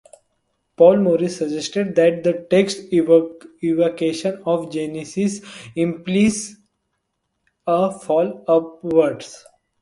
Paul 0.77 0.97
Morris 1.01 1.37
suggests 1.37 1.75
that 1.75 2.23
the 2.23 2.47
text's 2.49 2.91
evocation 2.91 4.41
of 4.47 4.71
Genesis 4.71 5.41
implies 5.75 6.55
a 7.67 7.91
fall 7.99 8.43
upwards. 8.47 9.45